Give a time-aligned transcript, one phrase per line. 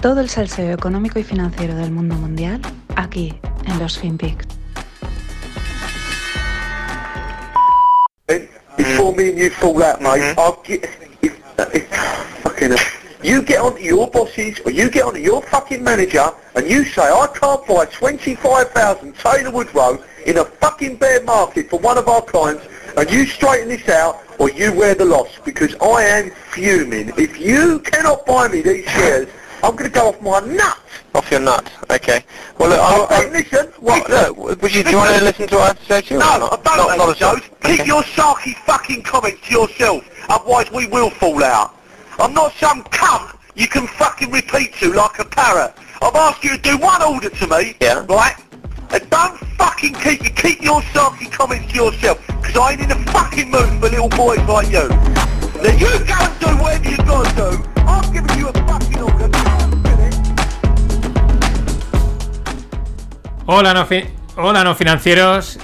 [0.00, 2.60] Todo el salseo económico y financiero del mundo mundial
[2.94, 4.46] aquí en los FinPix.
[8.76, 10.38] Before me and you fall out, mate, mm-hmm.
[10.38, 10.88] I'll get...
[11.20, 11.36] If,
[11.74, 11.88] if,
[12.42, 12.98] fucking hell.
[13.24, 17.02] You get onto your bosses, or you get onto your fucking manager, and you say,
[17.02, 22.22] I can't buy 25,000 Taylor Woodrow in a fucking bear market for one of our
[22.22, 22.64] clients,
[22.96, 27.12] and you straighten this out, or you wear the loss, because I am fuming.
[27.18, 29.28] If you cannot buy me these shares,
[29.62, 30.80] I'm going to go off my nuts.
[31.14, 31.70] Off your nut.
[31.90, 32.24] Okay.
[32.58, 35.24] Well, look, I'll, Hey, I'll, listen, what, look, look, would you, do you want to
[35.24, 36.20] listen to what I have to say to you?
[36.20, 37.36] No, I don't Not- not those at all.
[37.36, 37.48] shows.
[37.64, 41.74] Keep your sarky fucking comments to yourself, otherwise we will fall out.
[42.18, 45.74] I'm not some cunt you can fucking repeat to like a parrot.
[46.00, 48.04] I've asked you to do one order to me, Yeah.
[48.08, 48.36] right?
[48.90, 52.88] And don't fucking keep you keep your sarky comments to yourself, because I ain't in
[52.90, 54.88] the fucking mood for little boys like you.
[54.88, 57.64] Now you go and do whatever you gotta do.
[57.82, 58.87] I'm giving you a fucking
[63.50, 63.86] Hola, no,
[64.36, 65.58] Hola, no financieros.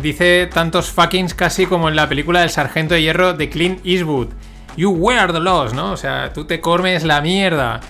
[0.00, 4.28] Dice tantos fuckings casi como en la película del Sargento de Hierro de Clint Eastwood.
[4.74, 5.92] You wear the loss, ¿no?
[5.92, 7.80] O sea, tú te comes la mierda.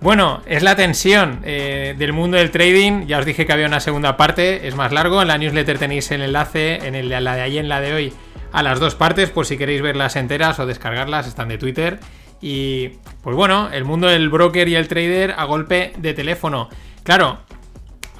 [0.00, 3.04] Bueno, es la tensión eh, del mundo del trading.
[3.06, 5.20] Ya os dije que había una segunda parte, es más largo.
[5.20, 8.12] En la newsletter tenéis el enlace, en el, la de ahí en la de hoy,
[8.52, 12.00] a las dos partes, por si queréis verlas enteras o descargarlas, están de Twitter.
[12.40, 12.88] Y
[13.22, 16.70] pues bueno, el mundo del broker y el trader a golpe de teléfono.
[17.02, 17.40] Claro,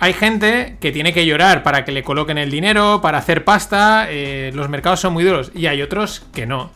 [0.00, 4.06] hay gente que tiene que llorar para que le coloquen el dinero, para hacer pasta.
[4.10, 5.52] eh, los mercados son muy duros.
[5.54, 6.70] Y hay otros que no.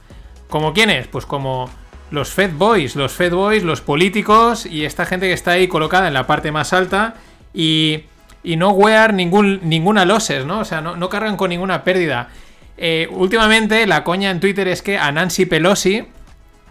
[0.49, 1.09] ¿Como quiénes?
[1.09, 1.69] Pues como
[2.11, 6.09] los Fed Boys, los Fed Boys, los políticos y esta gente que está ahí colocada
[6.09, 7.17] en la parte más alta
[7.53, 8.05] y,
[8.43, 10.61] y no wear ningún, ninguna losses, ¿no?
[10.61, 12.29] O sea, no, no cargan con ninguna pérdida.
[12.79, 16.05] Eh, últimamente la coña en Twitter es que a Nancy Pelosi,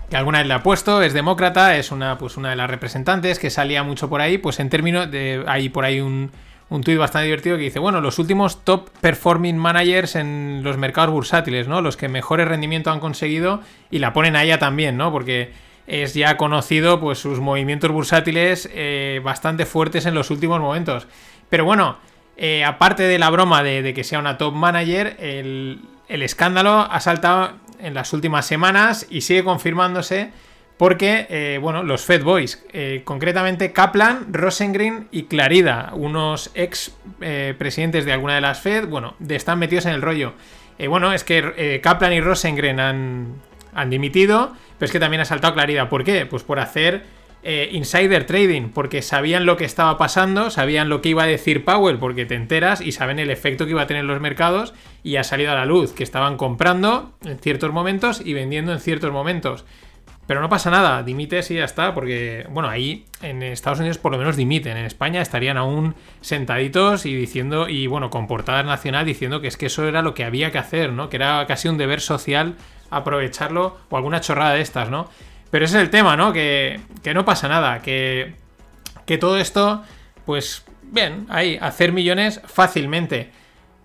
[0.10, 3.40] que alguna vez le ha puesto, es demócrata, es una, pues una de las representantes
[3.40, 5.44] que salía mucho por ahí, pues en términos de.
[5.48, 6.32] Hay por ahí un,
[6.70, 11.12] un tuit bastante divertido que dice: Bueno, los últimos top performing managers en los mercados
[11.12, 11.82] bursátiles, ¿no?
[11.82, 15.12] Los que mejores rendimiento han conseguido, y la ponen a ella también, ¿no?
[15.12, 15.52] Porque
[15.88, 21.08] es ya conocido, pues sus movimientos bursátiles eh, bastante fuertes en los últimos momentos.
[21.50, 21.98] Pero bueno,
[22.38, 27.00] eh, aparte de la broma de, que sea una top manager, el, el escándalo ha
[27.00, 30.32] saltado en las últimas semanas y sigue confirmándose
[30.78, 37.56] porque, eh, bueno, los Fed Boys, eh, concretamente Kaplan, Rosengren y Clarida, unos ex eh,
[37.58, 40.34] presidentes de alguna de las Fed, bueno, están metidos en el rollo.
[40.88, 43.34] Bueno, es que Kaplan y Rosengren han,
[43.74, 45.90] han dimitido, pero es que también ha saltado Clarida.
[45.90, 46.28] ¿Por qué?
[46.28, 47.04] Pues por hacer
[47.50, 51.64] eh, insider trading, porque sabían lo que estaba pasando, sabían lo que iba a decir
[51.64, 55.16] Powell, porque te enteras y saben el efecto que iba a tener los mercados y
[55.16, 59.14] ha salido a la luz que estaban comprando en ciertos momentos y vendiendo en ciertos
[59.14, 59.64] momentos.
[60.28, 64.12] Pero no pasa nada, dimites y ya está, porque, bueno, ahí en Estados Unidos por
[64.12, 69.06] lo menos dimiten, en España estarían aún sentaditos y diciendo, y bueno, con portada nacional
[69.06, 71.08] diciendo que es que eso era lo que había que hacer, ¿no?
[71.08, 72.56] Que era casi un deber social
[72.90, 75.08] aprovecharlo o alguna chorrada de estas, ¿no?
[75.50, 76.34] Pero ese es el tema, ¿no?
[76.34, 78.36] Que, que no pasa nada, que,
[79.06, 79.84] que todo esto,
[80.26, 83.32] pues, bien, ahí, hacer millones fácilmente.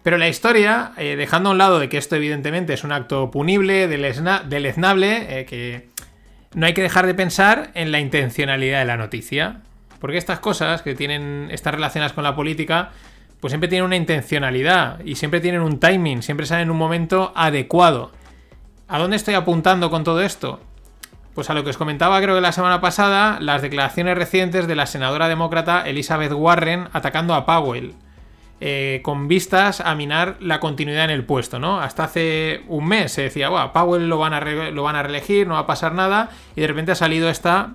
[0.03, 3.31] Pero la historia, eh, dejando a un lado de que esto evidentemente es un acto
[3.31, 5.89] punible, deleznable, eh, que
[6.55, 9.61] no hay que dejar de pensar en la intencionalidad de la noticia.
[10.01, 12.91] Porque estas cosas que tienen, están relacionadas con la política,
[13.39, 17.33] pues siempre tienen una intencionalidad y siempre tienen un timing, siempre salen en un momento
[17.37, 18.11] adecuado.
[18.89, 20.61] ¿A dónde estoy apuntando con todo esto?
[21.35, 24.77] Pues a lo que os comentaba creo que la semana pasada, las declaraciones recientes de
[24.77, 27.95] la senadora demócrata Elizabeth Warren atacando a Powell.
[28.65, 31.81] eh, con vistas a minar la continuidad en el puesto, ¿no?
[31.81, 35.49] Hasta hace un mes se decía, "Buah, Powell lo van, a lo van a reelegir,
[35.49, 37.71] no va a pasar nada, y de repente ha salido esta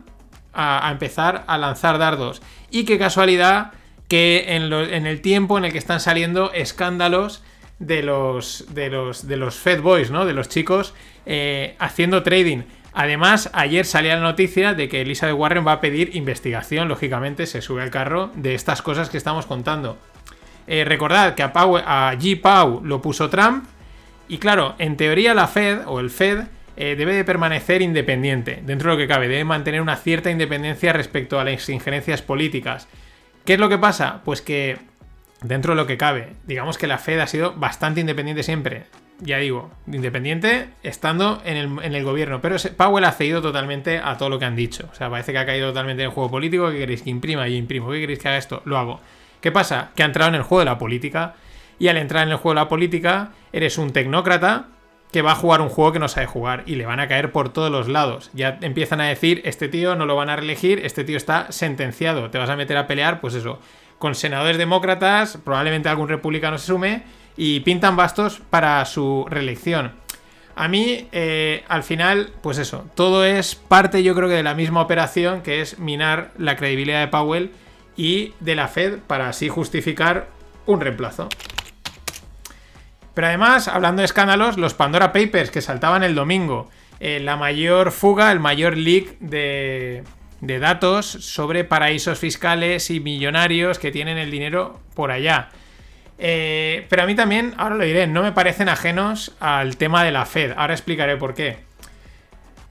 [0.54, 2.42] a, empezar a lanzar dardos.
[2.72, 3.74] Y qué casualidad
[4.08, 7.44] que en el tiempo en el que están saliendo escándalos
[7.80, 10.26] de los, de los, de los Fed Boys, ¿no?
[10.26, 10.94] De los chicos
[11.26, 12.64] eh, haciendo trading.
[13.00, 17.62] Además, ayer salía la noticia de que Elizabeth Warren va a pedir investigación, lógicamente, se
[17.62, 20.00] sube al carro de estas cosas que estamos contando.
[20.66, 22.42] Eh, recordad que a, Powell- a G.
[22.42, 23.66] Pau lo puso Trump.
[24.28, 26.46] Y claro, en teoría la Fed o el Fed
[26.76, 30.92] eh, debe de permanecer independiente, dentro de lo que cabe, debe mantener una cierta independencia
[30.92, 32.88] respecto a las injerencias políticas.
[33.46, 34.22] ¿Qué es lo que pasa?
[34.26, 34.80] Pues que
[35.42, 38.86] dentro de lo que cabe, digamos que la Fed ha sido bastante independiente siempre.
[39.20, 42.40] Ya digo, independiente estando en el, en el gobierno.
[42.40, 44.88] Pero Powell ha cedido totalmente a todo lo que han dicho.
[44.92, 46.70] O sea, parece que ha caído totalmente en el juego político.
[46.70, 47.48] ¿Qué queréis que imprima?
[47.48, 47.90] Yo imprimo.
[47.90, 48.62] ¿Qué queréis que haga esto?
[48.66, 49.00] Lo hago.
[49.42, 49.92] ¿Qué pasa?
[49.96, 51.36] Que ha entrado en el juego de la política.
[51.80, 54.68] Y al entrar en el juego de la política, eres un tecnócrata
[55.12, 57.32] que va a jugar un juego que no sabe jugar y le van a caer
[57.32, 58.30] por todos los lados.
[58.34, 62.30] Ya empiezan a decir, este tío no lo van a reelegir, este tío está sentenciado,
[62.30, 63.60] te vas a meter a pelear, pues eso,
[64.00, 67.04] con senadores demócratas, probablemente algún republicano se sume
[67.38, 69.94] y pintan bastos para su reelección.
[70.56, 74.56] A mí, eh, al final, pues eso, todo es parte yo creo que de la
[74.56, 77.52] misma operación que es minar la credibilidad de Powell
[77.96, 80.28] y de la Fed para así justificar
[80.66, 81.30] un reemplazo.
[83.14, 86.70] Pero además, hablando de escándalos, los Pandora Papers que saltaban el domingo,
[87.00, 90.04] eh, la mayor fuga, el mayor leak de,
[90.42, 95.50] de datos sobre paraísos fiscales y millonarios que tienen el dinero por allá.
[96.20, 100.12] Eh, pero a mí también, ahora lo diré, no me parecen ajenos al tema de
[100.12, 100.54] la Fed.
[100.56, 101.58] Ahora explicaré por qué.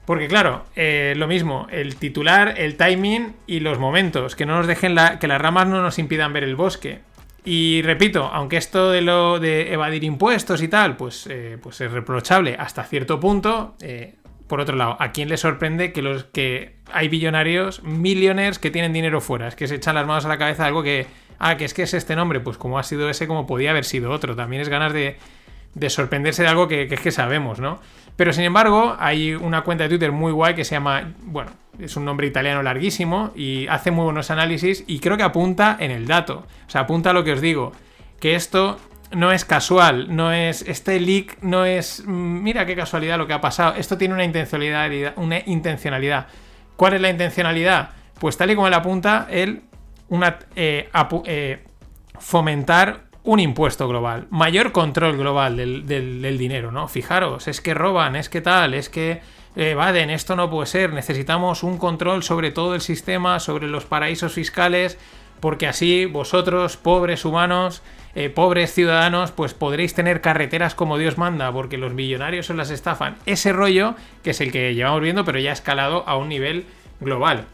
[0.05, 4.67] Porque claro, eh, lo mismo, el titular, el timing y los momentos, que no nos
[4.67, 6.99] dejen que las ramas no nos impidan ver el bosque.
[7.43, 11.91] Y repito, aunque esto de lo de evadir impuestos y tal, pues, eh, pues es
[11.91, 13.75] reprochable hasta cierto punto,
[14.47, 18.93] por otro lado, ¿a quién le sorprende que los que hay billonarios, millionaires que tienen
[18.93, 19.47] dinero fuera?
[19.47, 21.05] Es que se echan las manos a la cabeza algo que
[21.39, 23.85] ah, que es que es este nombre, pues como ha sido ese, como podía haber
[23.85, 24.35] sido otro.
[24.35, 25.17] También es ganas de,
[25.89, 27.79] sorprenderse de algo que, es que sabemos, ¿no?
[28.15, 31.95] Pero sin embargo, hay una cuenta de Twitter muy guay que se llama, bueno, es
[31.95, 36.07] un nombre italiano larguísimo y hace muy buenos análisis y creo que apunta en el
[36.07, 36.47] dato.
[36.67, 37.73] O sea, apunta a lo que os digo,
[38.19, 38.79] que esto
[39.11, 43.33] no es casual, no es este leak no es mm, mira qué casualidad lo que
[43.33, 43.75] ha pasado.
[43.75, 46.27] Esto tiene una intencionalidad, una intencionalidad.
[46.75, 47.91] ¿Cuál es la intencionalidad?
[48.19, 49.61] Pues tal y como le apunta, él
[50.55, 50.89] eh,
[51.25, 51.63] eh,
[52.19, 56.87] fomentar un impuesto global, mayor control global del, dinero, ¿no?
[56.87, 59.21] Fijaros, es que roban, es que tal, es que
[59.55, 64.33] evaden, esto no puede ser, necesitamos un control sobre todo el sistema, sobre los paraísos
[64.33, 64.97] fiscales,
[65.39, 67.81] porque así vosotros, pobres humanos,
[68.15, 72.71] eh, pobres ciudadanos, pues podréis tener carreteras como Dios manda, porque los millonarios os las
[72.71, 73.15] estafan.
[73.25, 76.65] Ese rollo, que es el que llevamos viendo, pero ya ha escalado a un nivel
[76.99, 77.45] global.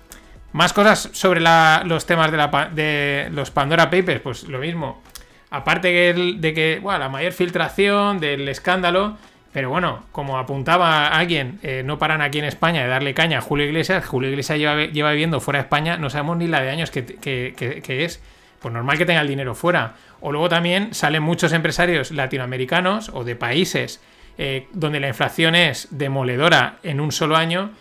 [0.53, 5.01] Más cosas sobre los temas de, la, de, los Pandora Papers, pues lo mismo.
[5.49, 9.17] Aparte de que, bueno, la mayor filtración del escándalo,
[9.51, 13.41] pero bueno, como apuntaba alguien, eh, no paran aquí en España de darle caña a
[13.41, 14.05] Julio Iglesias.
[14.05, 17.53] Julio Iglesias lleva, lleva viviendo fuera de España, no sabemos ni la de años que,
[17.87, 18.21] es.
[18.59, 19.95] Pues normal que tenga el dinero fuera.
[20.21, 24.01] O luego también salen muchos empresarios latinoamericanos o de países
[24.37, 27.71] eh, donde la inflación es demoledora en un solo año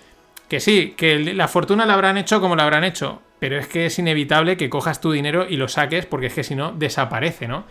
[0.53, 3.87] que sí, que la fortuna la habrán hecho como la habrán hecho, pero es que
[3.87, 7.49] es inevitable que cojas tu dinero y lo saques porque es que si no desaparece,
[7.49, 7.65] ¿no?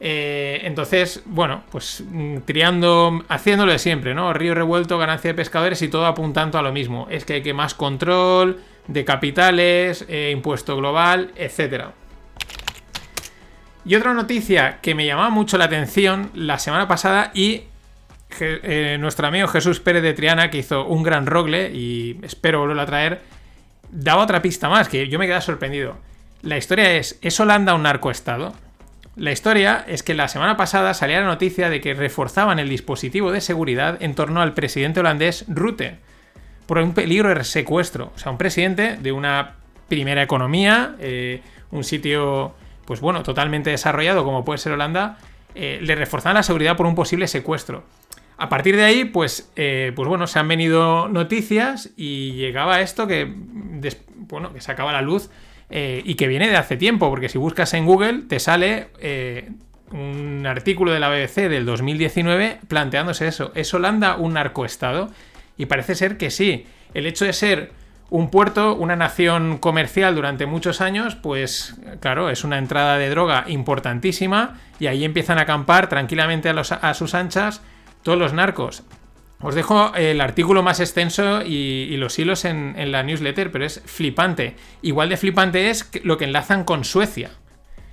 [0.00, 4.32] Eh, entonces, bueno, pues mm, triando, haciéndolo de siempre, ¿no?
[4.32, 7.06] Río revuelto, ganancia de pescadores y todo apuntando a lo mismo.
[7.08, 8.58] Es que hay que más control
[8.88, 11.84] de capitales, eh, impuesto global, etc.
[13.84, 17.66] Y otra noticia que me llamaba mucho la atención la semana pasada y
[18.40, 22.82] eh, nuestro amigo Jesús Pérez de Triana, que hizo un gran rogle y espero volverlo
[22.82, 23.20] a traer,
[23.90, 25.96] daba otra pista más, que yo me quedé sorprendido.
[26.42, 28.54] La historia es, ¿es Holanda un narcoestado?
[29.16, 33.30] La historia es que la semana pasada salía la noticia de que reforzaban el dispositivo
[33.30, 35.98] de seguridad en torno al presidente holandés Rutte
[36.66, 38.12] por un peligro de secuestro.
[38.14, 39.54] O sea, un presidente de una
[39.88, 42.54] primera economía, eh, un sitio,
[42.86, 45.18] pues bueno, totalmente desarrollado como puede ser Holanda,
[45.54, 47.84] eh, le reforzaban la seguridad por un posible secuestro.
[48.36, 53.06] A partir de ahí, pues, eh, pues bueno, se han venido noticias y llegaba esto
[53.06, 53.32] que,
[54.28, 55.30] bueno, que sacaba la luz
[55.70, 59.50] eh, y que viene de hace tiempo, porque si buscas en Google te sale eh,
[59.92, 63.52] un artículo de la BBC del 2019 planteándose eso.
[63.54, 65.10] ¿Es Holanda un narcoestado?
[65.56, 66.66] Y parece ser que sí.
[66.92, 67.70] El hecho de ser
[68.10, 73.44] un puerto, una nación comercial durante muchos años, pues claro, es una entrada de droga
[73.46, 77.62] importantísima y ahí empiezan a acampar tranquilamente a sus anchas
[78.04, 78.84] todos los narcos.
[79.40, 84.56] Os dejo el artículo más extenso y, los hilos en, la newsletter, pero es flipante.
[84.80, 87.30] Igual de flipante es lo que enlazan con Suecia.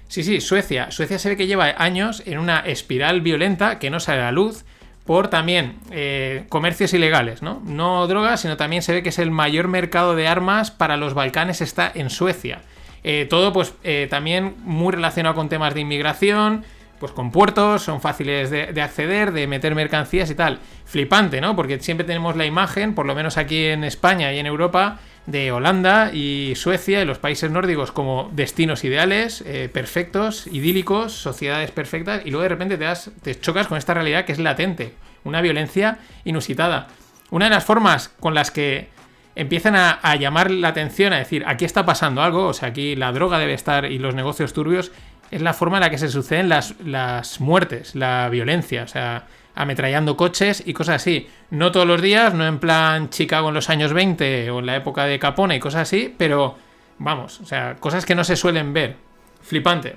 [0.07, 0.91] Sí, sí, Suecia.
[0.91, 4.31] Suecia se ve que lleva años en una espiral violenta que no sale a la
[4.31, 4.63] luz
[5.05, 7.61] por también eh, comercios ilegales, ¿no?
[7.65, 11.13] No drogas, sino también se ve que es el mayor mercado de armas para los
[11.13, 12.61] Balcanes está en Suecia.
[13.03, 16.63] Eh, todo pues eh, también muy relacionado con temas de inmigración,
[17.01, 20.59] pues con puertos, son fáciles de, acceder, de meter mercancías y tal.
[20.85, 21.55] Flipante, ¿no?
[21.55, 25.51] Porque siempre tenemos la imagen, por lo menos aquí en España y en Europa, de
[25.51, 32.21] Holanda y Suecia y los países nórdicos como destinos ideales, eh, perfectos, idílicos, sociedades perfectas,
[32.23, 34.93] y luego de repente te, das, te chocas con esta realidad que es latente,
[35.23, 36.87] una violencia inusitada.
[37.31, 38.89] Una de las formas con las que
[39.33, 42.95] empiezan a, a, llamar la atención, a decir, aquí está pasando algo, o sea, aquí
[42.95, 44.91] la droga debe estar y los negocios turbios,
[45.31, 49.25] es la forma en la que se suceden las, las muertes, la violencia, o sea,
[49.55, 51.27] ametrallando coches y cosas así.
[51.49, 54.75] No todos los días, no en plan Chicago en los años 20 o en la
[54.75, 56.57] época de Capone y cosas así, pero
[56.99, 58.97] vamos, o sea, cosas que no se suelen ver.
[59.41, 59.95] Flipante.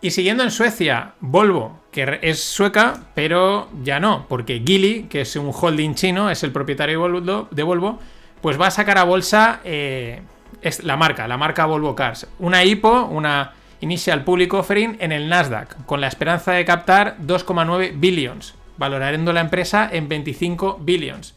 [0.00, 5.34] Y siguiendo en Suecia, Volvo, que es sueca, pero ya no, porque Geely, que es
[5.36, 7.98] un holding chino, es el propietario de Volvo,
[8.40, 10.22] pues va a sacar a bolsa eh,
[10.62, 12.26] es la marca, la marca Volvo Cars.
[12.38, 17.92] Una IPO, una Initial Public Offering en el Nasdaq, con la esperanza de captar 2,9
[17.98, 21.34] billions, valorando la empresa en 25 billions.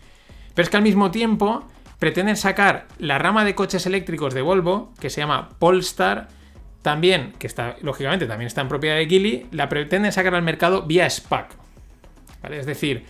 [0.54, 1.66] Pero es que al mismo tiempo
[2.00, 6.30] pretenden sacar la rama de coches eléctricos de Volvo, que se llama Polestar,
[6.82, 10.84] también, que está, lógicamente, también está en propiedad de Geely, la pretenden sacar al mercado
[10.84, 11.48] vía SPAC.
[12.50, 13.06] Es decir,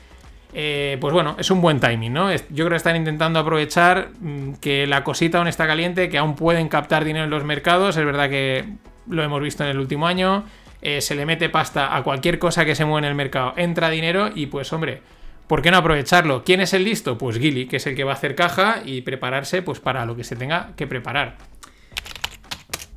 [0.54, 2.34] eh, pues bueno, es un buen timing, ¿no?
[2.34, 6.36] Yo creo que están intentando aprovechar mm, que la cosita aún está caliente, que aún
[6.36, 7.98] pueden captar dinero en los mercados.
[7.98, 8.66] Es verdad que
[9.08, 10.46] lo hemos visto en el último año.
[10.82, 13.90] Eh, se le mete pasta a cualquier cosa que se mueve en el mercado, entra
[13.90, 15.02] dinero y pues hombre,
[15.46, 16.44] ¿por qué no aprovecharlo?
[16.46, 17.18] ¿Quién es el listo?
[17.18, 20.16] Pues Gilly, que es el que va a hacer caja y prepararse pues para lo
[20.16, 21.36] que se tenga que preparar.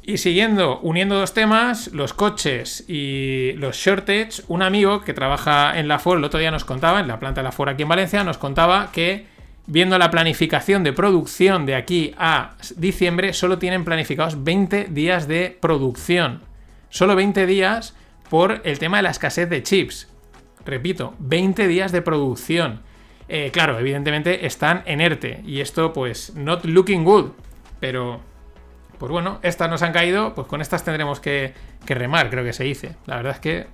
[0.04, 5.86] Y siguiendo, uniendo dos temas, los coches y los shortage, un amigo que trabaja en
[5.86, 7.88] la Ford el otro día nos contaba, en la planta de la Ford aquí en
[7.88, 9.26] Valencia, nos contaba que
[9.66, 15.56] viendo la planificación de producción de aquí a diciembre, solo tienen planificados 20 días de
[15.60, 16.42] producción.
[16.88, 17.94] Solo 20 días
[18.28, 20.08] por el tema de la escasez de chips.
[20.64, 22.80] Repito, 20 días de producción.
[23.28, 25.42] Eh, claro, evidentemente están en ERTE.
[25.46, 27.30] Y esto, pues, not looking good.
[27.80, 28.20] Pero,
[29.02, 30.32] pues bueno, estas nos han caído.
[30.32, 31.54] Pues con estas tendremos que,
[31.84, 32.94] que remar, creo que se dice.
[33.06, 33.66] La verdad es que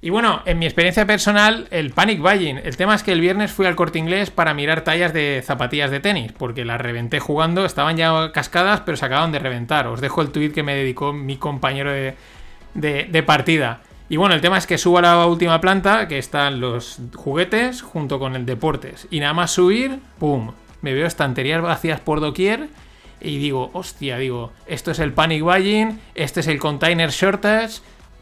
[0.00, 2.58] y bueno, en mi experiencia personal, el panic buying.
[2.64, 5.90] El tema es que el viernes fui al corte inglés para mirar tallas de zapatillas
[5.90, 9.88] de tenis, porque las reventé jugando, estaban ya cascadas, pero se acaban de reventar.
[9.88, 13.80] Os dejo el tweet que me dedicó mi compañero de, partida.
[14.08, 17.82] Y bueno, el tema es que subo a la última planta, que están los juguetes
[17.82, 19.08] junto con el deportes.
[19.10, 20.52] Y nada más subir, ¡pum!
[20.80, 22.68] Me veo estanterías vacías por doquier.
[23.20, 27.80] Y digo, hostia, digo, esto es el panic buying, este es el container shortage,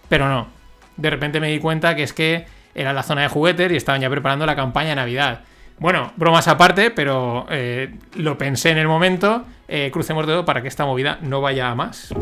[0.08, 0.48] pero no,
[0.96, 4.00] de repente me di cuenta que es que era la zona de juguetes y estaban
[4.00, 5.40] ya preparando la campaña de Navidad.
[5.78, 9.44] Bueno, bromas aparte, pero eh, lo pensé en el momento.
[9.68, 12.12] Eh, crucemos dedo para que esta movida no vaya a más.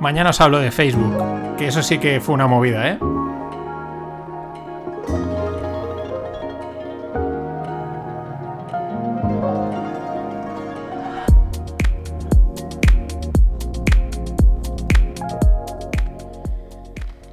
[0.00, 2.98] Mañana os hablo de Facebook, que eso sí que fue una movida, ¿eh?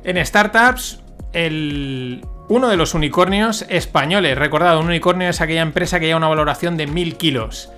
[0.04, 6.08] En startups, el, uno de los unicornios españoles, recordado, un unicornio es aquella empresa que
[6.08, 7.72] lleva una valoración de 1000 kilos.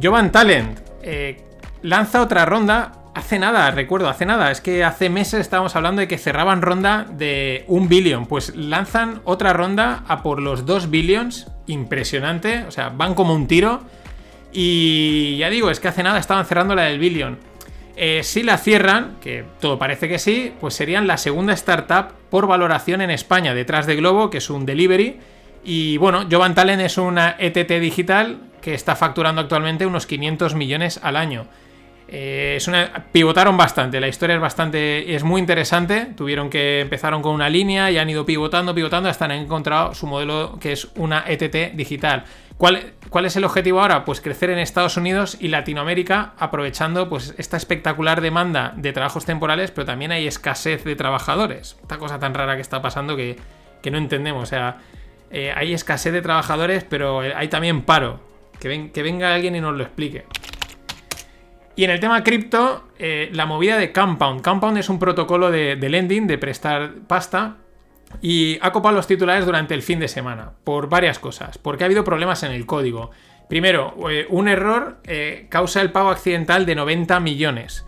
[0.00, 1.44] Jovan Talent eh,
[1.82, 2.92] lanza otra ronda.
[3.14, 4.50] Hace nada, recuerdo, hace nada.
[4.50, 8.26] Es que hace meses estábamos hablando de que cerraban ronda de un billón.
[8.26, 11.48] Pues lanzan otra ronda a por los 2 billions.
[11.66, 12.64] Impresionante.
[12.64, 13.80] O sea, van como un tiro.
[14.52, 17.38] Y ya digo, es que hace nada estaban cerrando la del billón.
[18.00, 22.46] Eh, si la cierran, que todo parece que sí, pues serían la segunda startup por
[22.46, 25.16] valoración en España, detrás de Globo, que es un delivery.
[25.64, 31.00] Y bueno, Jovan Talent es una ETT digital que está facturando actualmente unos 500 millones
[31.02, 31.46] al año.
[32.06, 36.06] Eh, es una, pivotaron bastante, la historia es bastante, es muy interesante.
[36.16, 40.06] Tuvieron que empezaron con una línea y han ido pivotando, pivotando hasta han encontrado su
[40.06, 42.22] modelo que es una ETT digital.
[42.58, 44.04] ¿Cuál, ¿Cuál, es el objetivo ahora?
[44.04, 49.70] Pues crecer en Estados Unidos y Latinoamérica aprovechando pues, esta espectacular demanda de trabajos temporales,
[49.70, 51.76] pero también hay escasez de trabajadores.
[51.80, 53.36] Esta cosa tan rara que está pasando que,
[53.88, 54.42] no entendemos.
[54.42, 54.78] O sea,
[55.30, 58.20] eh, hay escasez de trabajadores, pero hay también paro.
[58.58, 60.26] Que, que venga alguien y nos lo explique.
[61.76, 64.42] Y en el tema cripto, eh, la movida de Compound.
[64.42, 67.58] Compound es un protocolo de lending, de prestar pasta,
[68.20, 71.86] y ha copado los titulares durante el fin de semana, por varias cosas, porque ha
[71.86, 73.10] habido problemas en el código.
[73.48, 77.84] Primero, eh, un error eh, causa el pago accidental de 90 millones.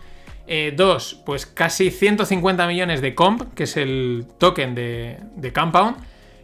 [0.46, 5.96] Eh, dos, pues casi 150 millones de comp, que es el token de, Compound,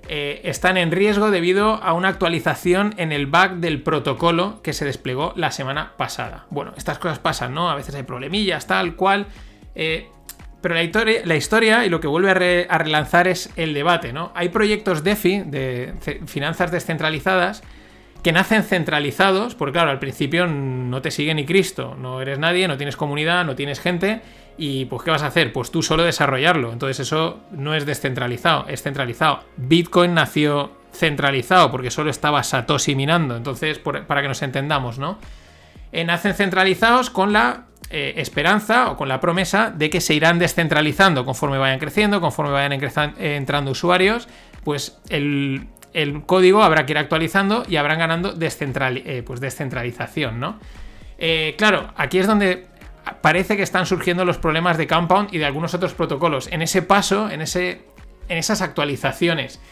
[0.08, 5.32] están en riesgo debido a una actualización en el bug del protocolo que se desplegó
[5.34, 6.46] la semana pasada.
[6.50, 7.68] Bueno, estas cosas pasan, ¿no?
[7.68, 9.26] A veces hay problemillas, tal cual.
[10.66, 10.74] Pero
[11.24, 14.32] la historia, y lo que vuelve a, relanzar es el debate, ¿no?
[14.34, 15.94] Hay proyectos DeFi, de
[16.26, 17.62] finanzas descentralizadas,
[18.24, 22.66] que nacen centralizados, porque claro, al principio no te sigue ni Cristo, no eres nadie,
[22.66, 24.22] no tienes comunidad, no tienes gente,
[24.58, 25.52] y pues ¿qué vas a hacer?
[25.52, 26.72] Pues tú solo desarrollarlo.
[26.72, 29.44] Entonces eso no es descentralizado, es centralizado.
[29.56, 33.36] Bitcoin nació centralizado, porque solo estaba Satoshi minando.
[33.36, 35.20] Entonces, para que nos entendamos, ¿no?
[35.96, 40.38] Eh, nacen centralizados con la eh, esperanza o con la promesa de que se irán
[40.38, 42.78] descentralizando conforme vayan creciendo, conforme vayan
[43.18, 44.28] entrando usuarios,
[44.62, 45.68] pues el,
[46.26, 50.60] código habrá que ir actualizando y habrán ganando eh, pues descentralización, ¿no?
[51.56, 52.66] claro, aquí es donde
[53.22, 56.46] parece que están surgiendo los problemas de Compound y de algunos otros protocolos.
[56.52, 57.86] En ese paso, en, ese,
[58.28, 59.62] en esas actualizaciones.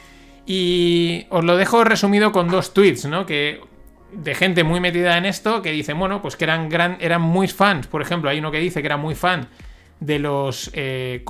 [0.47, 3.27] Y os lo dejo resumido con dos tweets, ¿no?
[3.27, 3.61] Que
[4.17, 7.49] de gente muy metida en esto que dicen, bueno, pues que eran, gran, eran muy
[7.49, 7.87] fans.
[7.87, 9.49] Por ejemplo, hay uno que dice que era muy fan
[10.01, 11.25] de los, eh,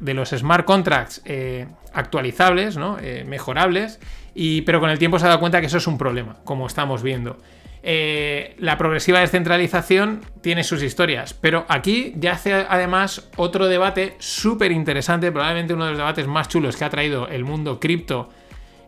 [0.00, 2.98] de los smart contracts eh, actualizables, ¿no?
[3.00, 4.00] Eh, mejorables,
[4.34, 6.66] y, pero con el tiempo se ha dado cuenta que eso es un problema, como
[6.66, 7.38] estamos viendo.
[7.82, 15.30] la progresiva descentralización tiene sus historias, pero aquí ya hace además otro debate súper interesante,
[15.30, 18.28] probablemente uno de los debates más chulos que ha traído el mundo cripto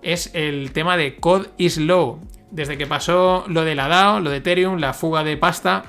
[0.03, 2.21] es el tema de Code is Low.
[2.51, 5.85] Desde que pasó lo de la DAO, lo de Ethereum, la fuga de pasta,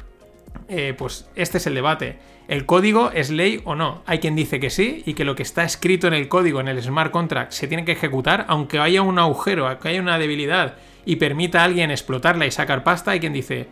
[0.67, 2.19] eh, pues este es el debate.
[2.47, 4.01] ¿El código es ley o no?
[4.07, 6.67] Hay quien dice que sí y que lo que está escrito en el código, en
[6.67, 10.75] el smart contract, se tiene que ejecutar, aunque haya un agujero, aunque haya una debilidad
[11.05, 13.11] y permita a alguien explotarla y sacar pasta.
[13.11, 13.67] Hay quien dice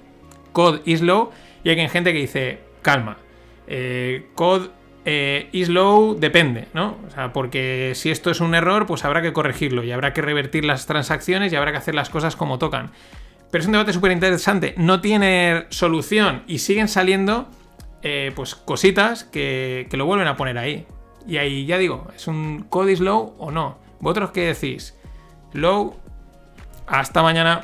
[0.54, 1.32] code is low
[1.64, 3.18] y hay gente que dice calma.
[3.68, 4.70] Eh, code
[5.10, 6.98] eh, is low depende, ¿no?
[7.08, 10.22] O sea, porque si esto es un error, pues habrá que corregirlo y habrá que
[10.22, 12.92] revertir las transacciones y habrá que hacer las cosas como tocan.
[13.50, 17.48] Pero es un debate súper interesante, no tiene solución y siguen saliendo
[18.02, 20.86] eh, pues cositas que, que, lo vuelven a poner ahí.
[21.26, 23.78] Y ahí ya digo, ¿es un code is low o no?
[24.02, 24.94] ¿Vosotros qué decís?
[25.54, 25.96] Low.
[26.86, 27.64] Hasta mañana.